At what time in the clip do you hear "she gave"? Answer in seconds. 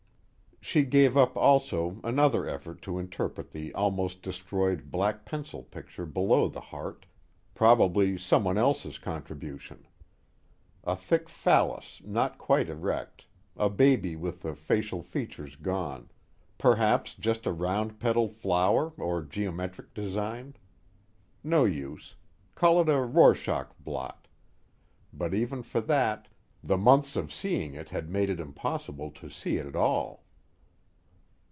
0.63-1.17